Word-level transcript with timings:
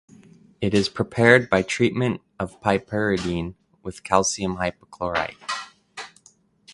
It 0.61 0.73
is 0.73 0.89
prepared 0.89 1.47
by 1.47 1.61
treatment 1.61 2.21
of 2.39 2.59
piperidine 2.59 3.53
with 3.83 4.03
calcium 4.03 4.57
hypochlorite. 4.57 5.35